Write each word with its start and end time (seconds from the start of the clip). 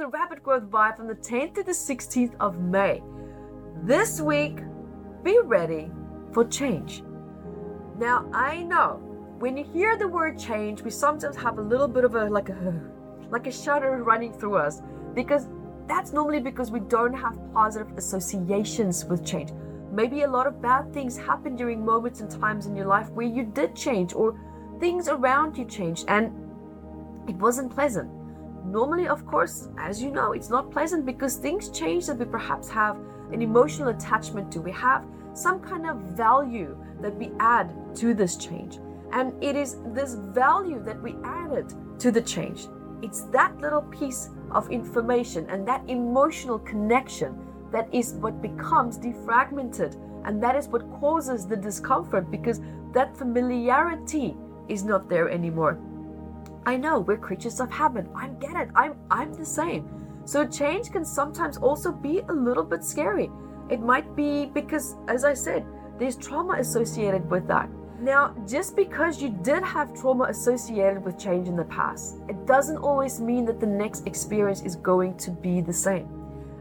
the 0.00 0.08
Rapid 0.08 0.42
Growth 0.42 0.62
Vibe 0.62 0.96
from 0.96 1.08
the 1.08 1.14
10th 1.14 1.56
to 1.56 1.62
the 1.62 1.72
16th 1.72 2.34
of 2.40 2.58
May. 2.58 3.02
This 3.82 4.18
week, 4.18 4.60
be 5.22 5.38
ready 5.44 5.90
for 6.32 6.46
change. 6.46 7.02
Now, 7.98 8.26
I 8.32 8.62
know 8.62 8.98
when 9.40 9.58
you 9.58 9.64
hear 9.64 9.98
the 9.98 10.08
word 10.08 10.38
change, 10.38 10.80
we 10.80 10.90
sometimes 10.90 11.36
have 11.36 11.58
a 11.58 11.60
little 11.60 11.86
bit 11.86 12.04
of 12.04 12.14
a 12.14 12.30
like 12.30 12.48
a 12.48 12.80
like 13.30 13.46
a 13.46 13.52
shudder 13.52 14.02
running 14.02 14.32
through 14.32 14.56
us 14.56 14.80
because 15.14 15.48
that's 15.86 16.14
normally 16.14 16.40
because 16.40 16.70
we 16.70 16.80
don't 16.80 17.12
have 17.12 17.38
positive 17.52 17.94
associations 17.98 19.04
with 19.04 19.22
change. 19.22 19.50
Maybe 19.92 20.22
a 20.22 20.30
lot 20.30 20.46
of 20.46 20.62
bad 20.62 20.94
things 20.94 21.18
happen 21.18 21.56
during 21.56 21.84
moments 21.84 22.22
and 22.22 22.30
times 22.30 22.64
in 22.64 22.74
your 22.74 22.86
life 22.86 23.10
where 23.10 23.26
you 23.26 23.44
did 23.44 23.76
change 23.76 24.14
or 24.14 24.40
things 24.80 25.08
around 25.08 25.58
you 25.58 25.66
changed 25.66 26.06
and 26.08 26.32
it 27.28 27.36
wasn't 27.36 27.70
pleasant. 27.70 28.10
Normally, 28.64 29.08
of 29.08 29.26
course, 29.26 29.68
as 29.78 30.02
you 30.02 30.10
know, 30.10 30.32
it's 30.32 30.50
not 30.50 30.70
pleasant 30.70 31.06
because 31.06 31.36
things 31.36 31.70
change 31.70 32.06
that 32.06 32.18
we 32.18 32.24
perhaps 32.24 32.68
have 32.68 32.96
an 33.32 33.42
emotional 33.42 33.88
attachment 33.88 34.52
to. 34.52 34.60
We 34.60 34.72
have 34.72 35.04
some 35.32 35.60
kind 35.60 35.88
of 35.88 35.96
value 36.16 36.76
that 37.00 37.16
we 37.16 37.30
add 37.40 37.72
to 37.96 38.14
this 38.14 38.36
change. 38.36 38.78
And 39.12 39.32
it 39.42 39.56
is 39.56 39.78
this 39.86 40.14
value 40.14 40.82
that 40.84 41.00
we 41.02 41.16
added 41.24 41.72
to 41.98 42.10
the 42.10 42.22
change. 42.22 42.68
It's 43.02 43.22
that 43.32 43.56
little 43.60 43.82
piece 43.82 44.30
of 44.50 44.70
information 44.70 45.48
and 45.48 45.66
that 45.66 45.82
emotional 45.88 46.58
connection 46.58 47.38
that 47.72 47.92
is 47.94 48.14
what 48.14 48.42
becomes 48.42 48.98
defragmented. 48.98 49.96
And 50.24 50.42
that 50.42 50.54
is 50.54 50.68
what 50.68 50.82
causes 51.00 51.46
the 51.46 51.56
discomfort 51.56 52.30
because 52.30 52.60
that 52.92 53.16
familiarity 53.16 54.36
is 54.68 54.84
not 54.84 55.08
there 55.08 55.30
anymore. 55.30 55.78
I 56.66 56.76
know 56.76 57.00
we're 57.00 57.16
creatures 57.16 57.60
of 57.60 57.70
habit. 57.70 58.06
I 58.14 58.28
get 58.28 58.54
it. 58.56 58.68
I'm 58.74 58.94
I'm 59.10 59.32
the 59.34 59.46
same. 59.46 59.88
So 60.24 60.46
change 60.46 60.92
can 60.92 61.04
sometimes 61.04 61.56
also 61.56 61.90
be 61.90 62.20
a 62.28 62.32
little 62.32 62.64
bit 62.64 62.84
scary. 62.84 63.30
It 63.68 63.80
might 63.80 64.14
be 64.14 64.46
because 64.46 64.96
as 65.08 65.24
I 65.24 65.34
said, 65.34 65.64
there's 65.98 66.16
trauma 66.16 66.54
associated 66.54 67.28
with 67.30 67.46
that. 67.48 67.68
Now, 68.00 68.34
just 68.46 68.76
because 68.76 69.20
you 69.20 69.28
did 69.28 69.62
have 69.62 69.94
trauma 69.94 70.24
associated 70.24 71.04
with 71.04 71.18
change 71.18 71.48
in 71.48 71.56
the 71.56 71.64
past, 71.64 72.16
it 72.28 72.46
doesn't 72.46 72.78
always 72.78 73.20
mean 73.20 73.44
that 73.44 73.60
the 73.60 73.66
next 73.66 74.06
experience 74.06 74.62
is 74.62 74.76
going 74.76 75.18
to 75.18 75.30
be 75.30 75.60
the 75.60 75.72
same. 75.72 76.08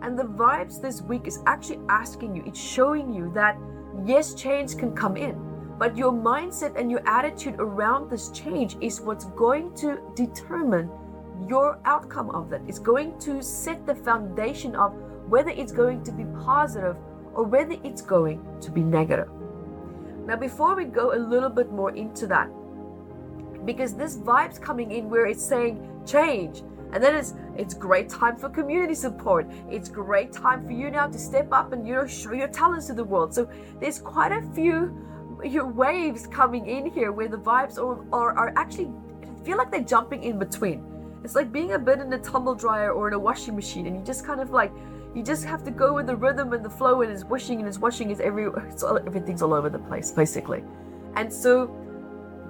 And 0.00 0.16
the 0.16 0.24
vibes 0.24 0.80
this 0.80 1.02
week 1.02 1.26
is 1.26 1.40
actually 1.46 1.80
asking 1.88 2.36
you, 2.36 2.44
it's 2.46 2.60
showing 2.60 3.12
you 3.12 3.32
that 3.34 3.58
yes, 4.04 4.34
change 4.34 4.76
can 4.76 4.94
come 4.94 5.16
in, 5.16 5.34
but 5.78 5.96
your 5.96 6.12
mindset 6.12 6.78
and 6.78 6.90
your 6.90 7.06
attitude 7.06 7.56
around 7.58 8.10
this 8.10 8.30
change 8.30 8.76
is 8.80 9.00
what's 9.00 9.24
going 9.26 9.74
to 9.74 10.00
determine 10.14 10.90
your 11.48 11.78
outcome 11.84 12.30
of 12.30 12.48
that. 12.50 12.62
It's 12.68 12.78
going 12.78 13.18
to 13.20 13.42
set 13.42 13.84
the 13.86 13.94
foundation 13.94 14.76
of 14.76 14.94
whether 15.28 15.50
it's 15.50 15.72
going 15.72 16.04
to 16.04 16.12
be 16.12 16.24
positive 16.44 16.96
or 17.34 17.44
whether 17.44 17.76
it's 17.82 18.02
going 18.02 18.44
to 18.60 18.70
be 18.70 18.82
negative. 18.82 19.28
Now, 20.26 20.36
before 20.36 20.74
we 20.74 20.84
go 20.84 21.14
a 21.14 21.18
little 21.18 21.50
bit 21.50 21.70
more 21.70 21.94
into 21.94 22.26
that, 22.28 22.48
because 23.66 23.94
this 23.94 24.16
vibe's 24.16 24.58
coming 24.58 24.92
in 24.92 25.10
where 25.10 25.26
it's 25.26 25.44
saying 25.44 26.02
change, 26.06 26.62
and 26.92 27.02
then 27.02 27.14
it's 27.14 27.34
it's 27.56 27.74
great 27.74 28.08
time 28.08 28.36
for 28.36 28.48
community 28.48 28.94
support. 28.94 29.50
It's 29.70 29.88
great 29.88 30.32
time 30.32 30.64
for 30.64 30.72
you 30.72 30.90
now 30.90 31.08
to 31.08 31.18
step 31.18 31.48
up 31.52 31.72
and 31.72 31.86
you 31.86 31.94
know 31.94 32.06
show 32.06 32.32
your 32.32 32.48
talents 32.48 32.86
to 32.86 32.94
the 32.94 33.04
world. 33.04 33.34
So 33.34 33.48
there's 33.80 33.98
quite 33.98 34.32
a 34.32 34.42
few 34.54 34.96
your 35.44 35.66
waves 35.66 36.26
coming 36.26 36.66
in 36.66 36.86
here 36.86 37.12
where 37.12 37.28
the 37.28 37.36
vibes 37.36 37.78
are, 37.78 38.04
are, 38.12 38.36
are 38.36 38.52
actually 38.56 38.90
feel 39.44 39.58
like 39.58 39.70
they're 39.70 39.80
jumping 39.80 40.24
in 40.24 40.38
between. 40.38 40.84
It's 41.22 41.34
like 41.34 41.52
being 41.52 41.72
a 41.72 41.78
bit 41.78 42.00
in 42.00 42.12
a 42.12 42.18
tumble 42.18 42.54
dryer 42.54 42.92
or 42.92 43.08
in 43.08 43.14
a 43.14 43.18
washing 43.18 43.54
machine, 43.54 43.86
and 43.86 43.96
you 43.96 44.02
just 44.04 44.26
kind 44.26 44.40
of 44.40 44.50
like 44.50 44.72
you 45.14 45.22
just 45.22 45.44
have 45.44 45.62
to 45.64 45.70
go 45.70 45.94
with 45.94 46.06
the 46.06 46.16
rhythm 46.16 46.52
and 46.52 46.64
the 46.64 46.70
flow, 46.70 47.02
and 47.02 47.12
it's 47.12 47.24
washing 47.24 47.60
and 47.60 47.68
it's 47.68 47.78
washing, 47.78 48.10
it's 48.10 48.20
every 48.20 48.46
all, 48.46 48.98
everything's 48.98 49.42
all 49.42 49.54
over 49.54 49.70
the 49.70 49.78
place 49.78 50.10
basically. 50.10 50.62
And 51.14 51.32
so 51.32 51.66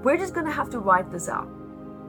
we're 0.03 0.17
just 0.17 0.35
gonna 0.35 0.53
have 0.53 0.71
to 0.71 0.79
write 0.79 1.11
this 1.11 1.29
out. 1.29 1.49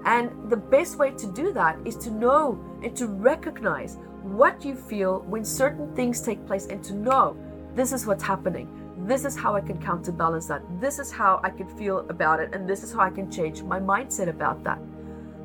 And 0.05 0.49
the 0.49 0.57
best 0.57 0.97
way 0.97 1.11
to 1.11 1.31
do 1.31 1.51
that 1.53 1.77
is 1.83 1.95
to 1.97 2.11
know 2.11 2.59
and 2.83 2.95
to 2.95 3.07
recognize 3.07 3.97
what 4.21 4.63
you 4.63 4.75
feel 4.75 5.21
when 5.21 5.43
certain 5.43 5.93
things 5.95 6.21
take 6.21 6.45
place 6.45 6.67
and 6.67 6.83
to 6.83 6.93
know 6.93 7.37
this 7.73 7.91
is 7.91 8.05
what's 8.05 8.23
happening. 8.23 8.84
This 8.97 9.25
is 9.25 9.35
how 9.35 9.55
I 9.55 9.61
can 9.61 9.81
counterbalance 9.81 10.47
that. 10.47 10.61
This 10.79 10.99
is 10.99 11.11
how 11.11 11.41
I 11.43 11.49
can 11.49 11.67
feel 11.67 11.99
about 12.09 12.39
it. 12.39 12.55
And 12.55 12.67
this 12.67 12.83
is 12.83 12.93
how 12.93 13.01
I 13.01 13.09
can 13.09 13.29
change 13.29 13.61
my 13.61 13.79
mindset 13.79 14.29
about 14.29 14.63
that. 14.63 14.79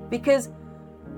Because 0.09 0.51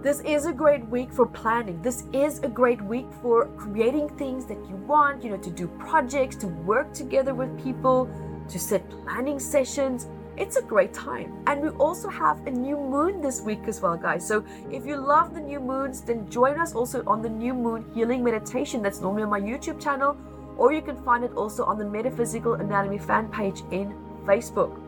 this 0.03 0.20
is 0.20 0.47
a 0.47 0.53
great 0.53 0.84
week 0.88 1.12
for 1.12 1.26
planning. 1.26 1.81
This 1.82 2.04
is 2.12 2.41
a 2.41 2.48
great 2.48 2.82
week 2.82 3.06
for 3.20 3.47
creating 3.56 4.09
things 4.16 4.47
that 4.47 4.59
you 4.69 4.76
want, 4.87 5.22
you 5.22 5.31
know, 5.31 5.37
to 5.37 5.50
do 5.50 5.69
projects, 5.78 6.34
to 6.37 6.48
work 6.48 6.93
together 6.93 7.34
with 7.34 7.62
people, 7.62 8.10
to 8.49 8.59
set 8.59 8.88
planning 8.91 9.38
sessions. 9.38 10.09
It's 10.37 10.56
a 10.56 10.62
great 10.62 10.93
time. 10.93 11.44
And 11.47 11.60
we 11.60 11.69
also 11.69 12.09
have 12.09 12.44
a 12.47 12.50
new 12.50 12.76
moon 12.76 13.20
this 13.20 13.43
week 13.43 13.60
as 13.69 13.81
well, 13.81 13.97
guys. 13.97 14.26
So 14.26 14.44
if 14.70 14.87
you 14.87 14.97
love 14.97 15.34
the 15.34 15.41
new 15.41 15.60
moons, 15.60 16.00
then 16.00 16.28
join 16.28 16.59
us 16.59 16.75
also 16.75 17.04
on 17.06 17.22
the 17.22 17.28
new 17.28 17.54
moon 17.54 17.84
healing 17.94 18.25
meditation 18.25 18.82
that's 18.82 19.00
normally 19.00 19.22
on 19.25 19.31
my 19.31 19.41
YouTube 19.41 19.81
channel, 19.81 20.16
or 20.57 20.73
you 20.73 20.83
can 20.83 20.97
find 21.03 21.25
it 21.25 21.33
also 21.35 21.65
on 21.65 21.79
the 21.79 21.85
Metaphysical 21.85 22.55
Anatomy 22.55 22.99
fan 22.99 23.29
page 23.29 23.63
in 23.71 23.95
Facebook. 24.25 24.79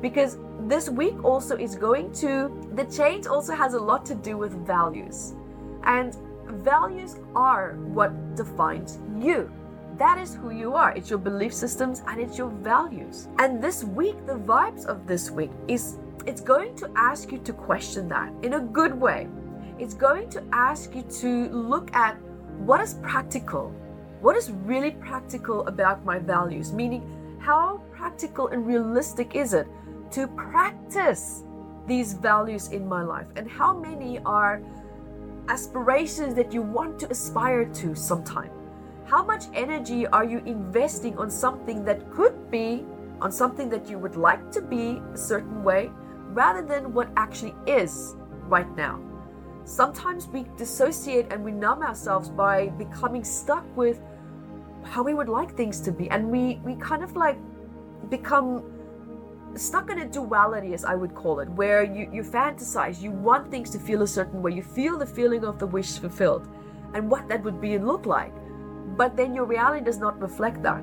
Because 0.00 0.38
this 0.66 0.88
week 0.88 1.22
also 1.24 1.56
is 1.56 1.74
going 1.74 2.12
to 2.14 2.50
the 2.74 2.84
change 2.84 3.26
also 3.26 3.54
has 3.54 3.74
a 3.74 3.80
lot 3.80 4.04
to 4.06 4.14
do 4.14 4.36
with 4.36 4.52
values. 4.66 5.34
And 5.84 6.16
values 6.46 7.16
are 7.34 7.74
what 7.94 8.36
defines 8.36 8.98
you. 9.18 9.50
That 9.98 10.18
is 10.18 10.34
who 10.34 10.50
you 10.50 10.74
are. 10.74 10.92
It's 10.96 11.10
your 11.10 11.18
belief 11.18 11.52
systems 11.52 12.02
and 12.08 12.20
it's 12.20 12.38
your 12.38 12.50
values. 12.50 13.28
And 13.38 13.62
this 13.62 13.84
week 13.84 14.16
the 14.26 14.34
vibes 14.34 14.86
of 14.86 15.06
this 15.06 15.30
week 15.30 15.50
is 15.68 15.98
it's 16.26 16.40
going 16.40 16.74
to 16.76 16.90
ask 16.96 17.32
you 17.32 17.38
to 17.38 17.52
question 17.52 18.08
that 18.08 18.32
in 18.42 18.54
a 18.54 18.60
good 18.60 18.94
way. 19.00 19.28
It's 19.78 19.94
going 19.94 20.30
to 20.30 20.42
ask 20.52 20.94
you 20.94 21.02
to 21.02 21.48
look 21.48 21.94
at 21.94 22.16
what 22.58 22.80
is 22.80 22.94
practical 23.02 23.74
what 24.22 24.36
is 24.36 24.50
really 24.50 24.92
practical 24.92 25.66
about 25.66 26.04
my 26.04 26.18
values 26.18 26.72
meaning 26.72 27.02
how 27.40 27.82
practical 27.90 28.48
and 28.48 28.66
realistic 28.66 29.34
is 29.34 29.52
it 29.52 29.66
to 30.12 30.28
practice 30.28 31.42
these 31.86 32.12
values 32.12 32.68
in 32.68 32.88
my 32.88 33.02
life? 33.02 33.26
And 33.36 33.50
how 33.50 33.76
many 33.76 34.18
are 34.20 34.62
aspirations 35.48 36.34
that 36.34 36.52
you 36.52 36.62
want 36.62 36.98
to 37.00 37.10
aspire 37.10 37.64
to 37.64 37.94
sometime? 37.94 38.50
How 39.06 39.24
much 39.24 39.44
energy 39.54 40.06
are 40.06 40.24
you 40.24 40.38
investing 40.46 41.18
on 41.18 41.30
something 41.30 41.84
that 41.84 42.10
could 42.12 42.50
be, 42.50 42.84
on 43.20 43.32
something 43.32 43.68
that 43.70 43.88
you 43.88 43.98
would 43.98 44.16
like 44.16 44.50
to 44.52 44.62
be 44.62 45.00
a 45.12 45.16
certain 45.16 45.64
way, 45.64 45.90
rather 46.28 46.62
than 46.62 46.92
what 46.92 47.10
actually 47.16 47.54
is 47.66 48.14
right 48.46 48.70
now? 48.76 49.00
Sometimes 49.64 50.26
we 50.28 50.46
dissociate 50.56 51.32
and 51.32 51.44
we 51.44 51.52
numb 51.52 51.82
ourselves 51.82 52.28
by 52.28 52.68
becoming 52.68 53.24
stuck 53.24 53.64
with 53.76 54.00
how 54.92 55.02
we 55.02 55.14
would 55.14 55.28
like 55.28 55.56
things 55.56 55.80
to 55.80 55.90
be. 55.90 56.10
And 56.10 56.30
we, 56.30 56.60
we 56.62 56.74
kind 56.74 57.02
of 57.02 57.16
like 57.16 57.38
become 58.10 58.62
stuck 59.54 59.90
in 59.90 60.00
a 60.00 60.06
duality, 60.06 60.74
as 60.74 60.84
I 60.84 60.94
would 60.94 61.14
call 61.14 61.40
it, 61.40 61.48
where 61.48 61.82
you, 61.82 62.10
you 62.12 62.22
fantasize, 62.22 63.00
you 63.00 63.10
want 63.10 63.50
things 63.50 63.70
to 63.70 63.78
feel 63.78 64.02
a 64.02 64.06
certain 64.06 64.42
way, 64.42 64.52
you 64.52 64.62
feel 64.62 64.98
the 64.98 65.06
feeling 65.06 65.44
of 65.44 65.58
the 65.58 65.66
wish 65.66 65.98
fulfilled 65.98 66.46
and 66.92 67.10
what 67.10 67.26
that 67.28 67.42
would 67.42 67.58
be 67.58 67.72
and 67.72 67.86
look 67.86 68.04
like. 68.04 68.34
But 68.98 69.16
then 69.16 69.34
your 69.34 69.46
reality 69.46 69.82
does 69.82 69.96
not 69.96 70.20
reflect 70.20 70.62
that. 70.62 70.82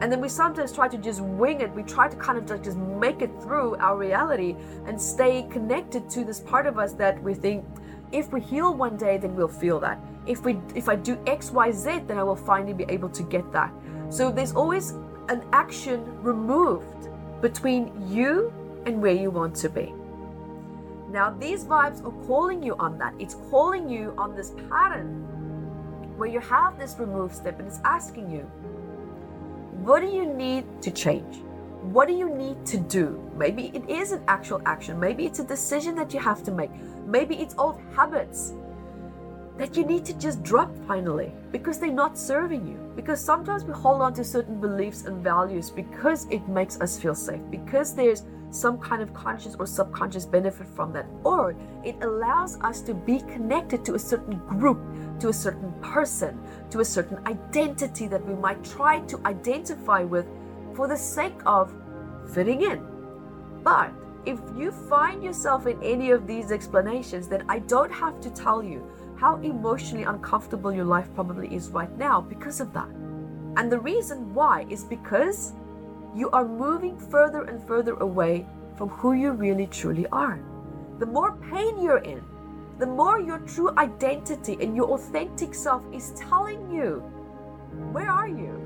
And 0.00 0.10
then 0.10 0.20
we 0.20 0.28
sometimes 0.28 0.72
try 0.72 0.88
to 0.88 0.98
just 0.98 1.20
wing 1.20 1.60
it. 1.60 1.72
We 1.72 1.84
try 1.84 2.08
to 2.08 2.16
kind 2.16 2.36
of 2.38 2.60
just 2.60 2.76
make 2.76 3.22
it 3.22 3.30
through 3.40 3.76
our 3.76 3.96
reality 3.96 4.56
and 4.86 5.00
stay 5.00 5.46
connected 5.48 6.10
to 6.10 6.24
this 6.24 6.40
part 6.40 6.66
of 6.66 6.76
us 6.76 6.94
that 6.94 7.22
we 7.22 7.34
think 7.34 7.64
if 8.10 8.32
we 8.32 8.40
heal 8.40 8.74
one 8.74 8.96
day, 8.96 9.16
then 9.16 9.36
we'll 9.36 9.46
feel 9.46 9.78
that. 9.78 10.00
If 10.26 10.42
we 10.44 10.58
if 10.74 10.88
I 10.88 10.96
do 10.96 11.18
X, 11.26 11.50
Y, 11.50 11.70
Z, 11.70 12.00
then 12.06 12.18
I 12.18 12.22
will 12.22 12.36
finally 12.36 12.72
be 12.72 12.84
able 12.88 13.08
to 13.10 13.22
get 13.22 13.50
that. 13.52 13.72
So 14.08 14.30
there's 14.30 14.52
always 14.52 14.92
an 15.28 15.42
action 15.52 16.04
removed 16.22 17.08
between 17.40 17.92
you 18.08 18.52
and 18.86 19.00
where 19.00 19.14
you 19.14 19.30
want 19.30 19.54
to 19.56 19.68
be. 19.68 19.92
Now, 21.10 21.30
these 21.30 21.64
vibes 21.64 22.04
are 22.04 22.26
calling 22.26 22.62
you 22.62 22.74
on 22.76 22.98
that. 22.98 23.14
It's 23.18 23.36
calling 23.50 23.88
you 23.88 24.14
on 24.18 24.34
this 24.34 24.52
pattern 24.68 25.22
where 26.16 26.28
you 26.28 26.40
have 26.40 26.78
this 26.78 26.96
remove 26.98 27.34
step 27.34 27.58
and 27.58 27.68
it's 27.68 27.80
asking 27.84 28.30
you, 28.30 28.40
what 29.82 30.00
do 30.00 30.06
you 30.06 30.26
need 30.26 30.64
to 30.82 30.90
change? 30.90 31.42
What 31.82 32.08
do 32.08 32.14
you 32.14 32.34
need 32.34 32.64
to 32.66 32.78
do? 32.78 33.30
Maybe 33.36 33.70
it 33.74 33.88
is 33.88 34.12
an 34.12 34.22
actual 34.26 34.62
action. 34.64 34.98
Maybe 34.98 35.26
it's 35.26 35.38
a 35.38 35.44
decision 35.44 35.94
that 35.96 36.14
you 36.14 36.20
have 36.20 36.42
to 36.44 36.50
make. 36.50 36.70
Maybe 37.06 37.36
it's 37.36 37.54
old 37.58 37.80
habits. 37.94 38.54
That 39.56 39.76
you 39.76 39.84
need 39.84 40.04
to 40.04 40.14
just 40.14 40.42
drop 40.42 40.74
finally 40.86 41.32
because 41.52 41.78
they're 41.78 41.90
not 41.92 42.18
serving 42.18 42.66
you. 42.66 42.78
Because 42.96 43.20
sometimes 43.20 43.64
we 43.64 43.72
hold 43.72 44.02
on 44.02 44.12
to 44.14 44.24
certain 44.24 44.60
beliefs 44.60 45.04
and 45.04 45.22
values 45.22 45.70
because 45.70 46.26
it 46.30 46.46
makes 46.48 46.80
us 46.80 46.98
feel 46.98 47.14
safe, 47.14 47.40
because 47.50 47.94
there's 47.94 48.24
some 48.50 48.78
kind 48.78 49.02
of 49.02 49.12
conscious 49.12 49.56
or 49.58 49.66
subconscious 49.66 50.26
benefit 50.26 50.66
from 50.68 50.92
that, 50.92 51.06
or 51.24 51.56
it 51.84 51.96
allows 52.02 52.56
us 52.60 52.80
to 52.82 52.94
be 52.94 53.18
connected 53.20 53.84
to 53.84 53.94
a 53.94 53.98
certain 53.98 54.36
group, 54.46 54.80
to 55.18 55.28
a 55.28 55.32
certain 55.32 55.72
person, 55.82 56.38
to 56.70 56.80
a 56.80 56.84
certain 56.84 57.18
identity 57.26 58.06
that 58.06 58.24
we 58.24 58.34
might 58.34 58.62
try 58.64 59.00
to 59.00 59.20
identify 59.26 60.02
with 60.02 60.26
for 60.74 60.86
the 60.86 60.96
sake 60.96 61.40
of 61.46 61.72
fitting 62.32 62.62
in. 62.62 62.84
But 63.64 63.92
if 64.24 64.38
you 64.56 64.70
find 64.70 65.22
yourself 65.22 65.66
in 65.66 65.82
any 65.82 66.10
of 66.10 66.26
these 66.26 66.52
explanations, 66.52 67.28
then 67.28 67.44
I 67.48 67.58
don't 67.58 67.92
have 67.92 68.20
to 68.20 68.30
tell 68.30 68.62
you 68.62 68.88
how 69.16 69.36
emotionally 69.36 70.04
uncomfortable 70.04 70.72
your 70.72 70.84
life 70.84 71.08
probably 71.14 71.54
is 71.54 71.68
right 71.70 71.96
now 71.98 72.20
because 72.20 72.60
of 72.60 72.72
that. 72.72 72.88
And 73.56 73.70
the 73.70 73.78
reason 73.78 74.34
why 74.34 74.66
is 74.68 74.84
because 74.84 75.52
you 76.14 76.30
are 76.30 76.46
moving 76.46 76.98
further 76.98 77.44
and 77.44 77.62
further 77.66 77.94
away 77.94 78.46
from 78.76 78.88
who 78.88 79.12
you 79.12 79.32
really 79.32 79.66
truly 79.66 80.06
are. 80.08 80.40
The 80.98 81.06
more 81.06 81.36
pain 81.50 81.80
you're 81.82 81.98
in, 81.98 82.22
the 82.78 82.86
more 82.86 83.20
your 83.20 83.38
true 83.38 83.70
identity 83.78 84.56
and 84.60 84.74
your 84.74 84.90
authentic 84.90 85.54
self 85.54 85.82
is 85.92 86.12
telling 86.16 86.70
you, 86.70 87.00
where 87.92 88.10
are 88.10 88.28
you? 88.28 88.60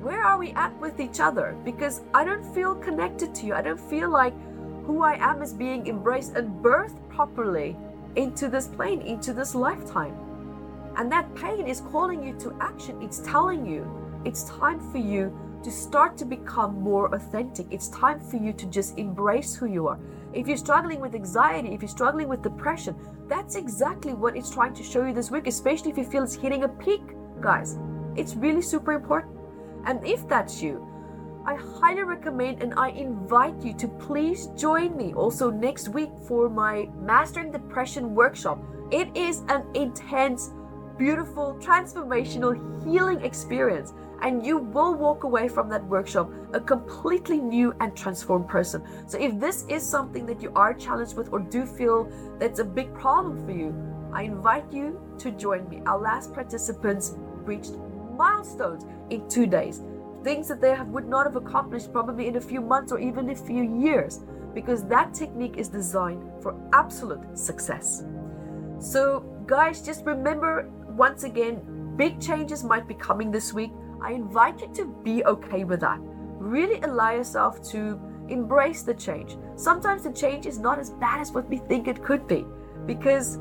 Where 0.00 0.22
are 0.22 0.38
we 0.38 0.52
at 0.52 0.78
with 0.80 1.00
each 1.00 1.20
other? 1.20 1.56
Because 1.64 2.02
I 2.12 2.24
don't 2.24 2.44
feel 2.54 2.74
connected 2.74 3.34
to 3.36 3.46
you. 3.46 3.54
I 3.54 3.62
don't 3.62 3.80
feel 3.80 4.10
like 4.10 4.34
who 4.86 5.02
I 5.02 5.14
am 5.14 5.42
is 5.42 5.52
being 5.52 5.86
embraced 5.86 6.34
and 6.36 6.62
birthed 6.62 7.08
properly 7.08 7.76
into 8.16 8.48
this 8.48 8.68
plane, 8.68 9.02
into 9.02 9.32
this 9.32 9.54
lifetime. 9.54 10.14
And 10.96 11.10
that 11.10 11.34
pain 11.34 11.66
is 11.66 11.80
calling 11.80 12.22
you 12.22 12.38
to 12.38 12.56
action. 12.60 13.02
It's 13.02 13.18
telling 13.20 13.66
you 13.66 13.86
it's 14.24 14.44
time 14.44 14.80
for 14.92 14.98
you 14.98 15.36
to 15.62 15.70
start 15.70 16.16
to 16.18 16.24
become 16.24 16.80
more 16.80 17.14
authentic. 17.14 17.66
It's 17.70 17.88
time 17.88 18.20
for 18.20 18.36
you 18.36 18.52
to 18.52 18.66
just 18.66 18.98
embrace 18.98 19.54
who 19.54 19.66
you 19.66 19.88
are. 19.88 19.98
If 20.32 20.46
you're 20.46 20.56
struggling 20.56 21.00
with 21.00 21.14
anxiety, 21.14 21.74
if 21.74 21.80
you're 21.80 21.88
struggling 21.88 22.28
with 22.28 22.42
depression, 22.42 22.94
that's 23.28 23.56
exactly 23.56 24.12
what 24.12 24.36
it's 24.36 24.50
trying 24.50 24.74
to 24.74 24.82
show 24.82 25.06
you 25.06 25.14
this 25.14 25.30
week, 25.30 25.46
especially 25.46 25.90
if 25.90 25.98
you 25.98 26.04
feel 26.04 26.22
it's 26.22 26.34
hitting 26.34 26.64
a 26.64 26.68
peak, 26.68 27.02
guys. 27.40 27.78
It's 28.16 28.34
really 28.34 28.62
super 28.62 28.92
important. 28.92 29.34
And 29.86 30.04
if 30.06 30.28
that's 30.28 30.62
you, 30.62 30.86
I 31.46 31.56
highly 31.56 32.04
recommend 32.04 32.62
and 32.62 32.72
I 32.74 32.88
invite 32.88 33.62
you 33.62 33.74
to 33.74 33.86
please 33.86 34.46
join 34.56 34.96
me 34.96 35.12
also 35.12 35.50
next 35.50 35.88
week 35.88 36.08
for 36.26 36.48
my 36.48 36.88
Mastering 36.98 37.52
Depression 37.52 38.14
workshop. 38.14 38.58
It 38.90 39.14
is 39.14 39.42
an 39.50 39.62
intense, 39.74 40.52
beautiful, 40.96 41.58
transformational 41.60 42.54
healing 42.82 43.20
experience, 43.20 43.92
and 44.22 44.44
you 44.46 44.56
will 44.56 44.94
walk 44.94 45.24
away 45.24 45.48
from 45.48 45.68
that 45.68 45.84
workshop 45.84 46.32
a 46.54 46.60
completely 46.60 47.40
new 47.40 47.74
and 47.80 47.94
transformed 47.94 48.48
person. 48.48 48.82
So, 49.06 49.18
if 49.18 49.38
this 49.38 49.66
is 49.68 49.86
something 49.86 50.24
that 50.24 50.40
you 50.40 50.50
are 50.56 50.72
challenged 50.72 51.14
with 51.14 51.30
or 51.30 51.40
do 51.40 51.66
feel 51.66 52.10
that's 52.38 52.60
a 52.60 52.64
big 52.64 52.94
problem 52.94 53.44
for 53.44 53.52
you, 53.52 53.74
I 54.14 54.22
invite 54.22 54.72
you 54.72 54.98
to 55.18 55.30
join 55.30 55.68
me. 55.68 55.82
Our 55.84 56.00
last 56.00 56.32
participants 56.32 57.16
reached 57.44 57.74
milestones 58.16 58.86
in 59.10 59.28
two 59.28 59.46
days 59.46 59.82
things 60.24 60.48
that 60.48 60.60
they 60.60 60.74
would 60.80 61.06
not 61.06 61.26
have 61.26 61.36
accomplished 61.36 61.92
probably 61.92 62.26
in 62.26 62.36
a 62.36 62.40
few 62.40 62.60
months 62.60 62.90
or 62.90 62.98
even 62.98 63.30
a 63.30 63.36
few 63.36 63.62
years, 63.80 64.20
because 64.54 64.84
that 64.86 65.12
technique 65.14 65.56
is 65.58 65.68
designed 65.68 66.22
for 66.42 66.56
absolute 66.72 67.38
success. 67.38 68.04
So, 68.78 69.20
guys, 69.46 69.82
just 69.82 70.04
remember 70.04 70.70
once 70.88 71.24
again, 71.24 71.94
big 71.96 72.20
changes 72.20 72.64
might 72.64 72.88
be 72.88 72.94
coming 72.94 73.30
this 73.30 73.52
week. 73.52 73.70
I 74.02 74.12
invite 74.12 74.60
you 74.60 74.68
to 74.74 74.86
be 75.04 75.24
okay 75.24 75.64
with 75.64 75.80
that. 75.80 75.98
Really 76.00 76.80
allow 76.80 77.12
yourself 77.12 77.62
to 77.70 78.00
embrace 78.28 78.82
the 78.82 78.94
change. 78.94 79.36
Sometimes 79.56 80.02
the 80.04 80.12
change 80.12 80.46
is 80.46 80.58
not 80.58 80.78
as 80.78 80.90
bad 80.90 81.20
as 81.20 81.32
what 81.32 81.48
we 81.48 81.58
think 81.58 81.88
it 81.88 82.02
could 82.02 82.26
be, 82.26 82.46
because 82.86 83.38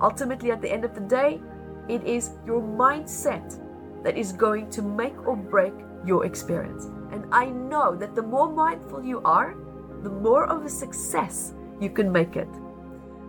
ultimately, 0.00 0.50
at 0.50 0.62
the 0.62 0.72
end 0.72 0.84
of 0.84 0.94
the 0.94 1.00
day, 1.00 1.40
it 1.88 2.04
is 2.04 2.32
your 2.46 2.60
mindset 2.60 3.58
that 4.02 4.16
is 4.16 4.32
going 4.32 4.70
to 4.70 4.82
make 4.82 5.16
or 5.26 5.36
break 5.36 5.72
your 6.04 6.26
experience. 6.26 6.86
And 7.12 7.24
I 7.32 7.46
know 7.46 7.94
that 7.96 8.14
the 8.14 8.22
more 8.22 8.50
mindful 8.50 9.04
you 9.04 9.20
are, 9.24 9.54
the 10.02 10.10
more 10.10 10.46
of 10.46 10.64
a 10.64 10.68
success 10.68 11.54
you 11.80 11.90
can 11.90 12.10
make 12.10 12.36
it. 12.36 12.48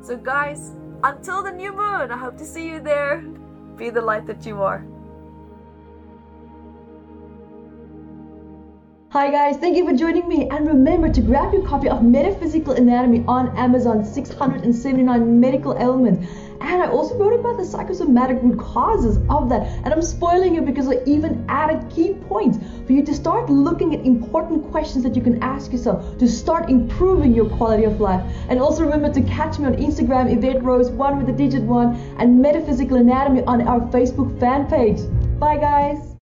So, 0.01 0.17
guys, 0.17 0.73
until 1.03 1.43
the 1.43 1.51
new 1.51 1.71
moon, 1.71 2.11
I 2.11 2.17
hope 2.17 2.37
to 2.37 2.45
see 2.45 2.67
you 2.67 2.79
there. 2.79 3.21
Be 3.77 3.89
the 3.89 4.01
light 4.01 4.27
that 4.27 4.45
you 4.45 4.61
are. 4.61 4.85
Hi 9.13 9.29
guys, 9.29 9.57
thank 9.57 9.77
you 9.77 9.87
for 9.87 9.95
joining 9.95 10.27
me 10.27 10.49
and 10.49 10.67
remember 10.67 11.07
to 11.07 11.21
grab 11.21 11.53
your 11.53 11.61
copy 11.67 11.87
of 11.87 12.01
Metaphysical 12.01 12.73
Anatomy 12.73 13.23
on 13.27 13.55
Amazon 13.55 14.03
679 14.03 15.39
medical 15.39 15.77
ailments 15.77 16.27
and 16.63 16.81
I 16.81 16.87
also 16.87 17.15
wrote 17.17 17.39
about 17.39 17.57
the 17.57 17.65
psychosomatic 17.65 18.41
root 18.41 18.57
causes 18.57 19.17
of 19.29 19.49
that. 19.49 19.67
And 19.83 19.93
I'm 19.93 20.01
spoiling 20.01 20.55
it 20.55 20.65
because 20.65 20.87
I 20.87 21.03
even 21.05 21.45
added 21.49 21.89
key 21.89 22.13
points 22.13 22.57
for 22.85 22.93
you 22.93 23.03
to 23.03 23.13
start 23.13 23.49
looking 23.49 23.93
at 23.93 24.05
important 24.05 24.71
questions 24.71 25.03
that 25.03 25.15
you 25.15 25.21
can 25.21 25.43
ask 25.43 25.71
yourself 25.71 26.17
to 26.17 26.27
start 26.27 26.69
improving 26.69 27.33
your 27.33 27.49
quality 27.49 27.83
of 27.83 27.99
life. 27.99 28.23
And 28.49 28.59
also 28.59 28.83
remember 28.83 29.11
to 29.13 29.21
catch 29.23 29.59
me 29.59 29.65
on 29.65 29.75
Instagram, 29.75 30.33
Evette 30.33 30.63
Rose, 30.63 30.89
one 30.89 31.17
with 31.17 31.27
the 31.27 31.33
digit 31.33 31.63
one, 31.63 31.95
and 32.17 32.41
Metaphysical 32.41 32.97
Anatomy 32.97 33.43
on 33.43 33.67
our 33.67 33.81
Facebook 33.91 34.39
fan 34.39 34.65
page. 34.67 34.99
Bye, 35.39 35.57
guys. 35.57 36.12